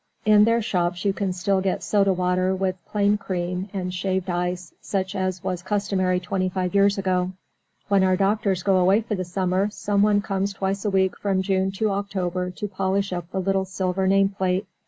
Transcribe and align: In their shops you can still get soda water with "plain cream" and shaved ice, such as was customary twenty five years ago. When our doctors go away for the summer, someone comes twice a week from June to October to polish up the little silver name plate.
In 0.25 0.45
their 0.45 0.63
shops 0.63 1.05
you 1.05 1.13
can 1.13 1.31
still 1.31 1.61
get 1.61 1.83
soda 1.83 2.11
water 2.11 2.55
with 2.55 2.83
"plain 2.87 3.19
cream" 3.19 3.69
and 3.71 3.93
shaved 3.93 4.31
ice, 4.31 4.73
such 4.81 5.13
as 5.15 5.43
was 5.43 5.61
customary 5.61 6.19
twenty 6.19 6.49
five 6.49 6.73
years 6.73 6.97
ago. 6.97 7.33
When 7.87 8.03
our 8.03 8.15
doctors 8.17 8.63
go 8.63 8.77
away 8.77 9.01
for 9.01 9.13
the 9.13 9.23
summer, 9.23 9.69
someone 9.69 10.23
comes 10.23 10.53
twice 10.53 10.83
a 10.85 10.89
week 10.89 11.15
from 11.19 11.43
June 11.43 11.71
to 11.73 11.91
October 11.91 12.49
to 12.49 12.67
polish 12.67 13.13
up 13.13 13.29
the 13.29 13.39
little 13.39 13.63
silver 13.65 14.07
name 14.07 14.29
plate. 14.29 14.65